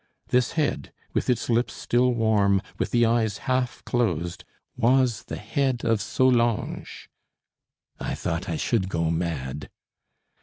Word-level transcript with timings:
This 0.29 0.53
head, 0.53 0.91
with 1.13 1.29
its 1.29 1.47
lips 1.47 1.75
still 1.75 2.11
warm, 2.15 2.63
with 2.79 2.89
the 2.89 3.05
eyes 3.05 3.37
half 3.45 3.85
closed, 3.85 4.43
was 4.75 5.25
the 5.25 5.37
head 5.37 5.85
of 5.85 6.01
Solange! 6.01 7.07
I 7.99 8.15
thought 8.15 8.49
I 8.49 8.55
should 8.57 8.89
go 8.89 9.11
mad. 9.11 9.69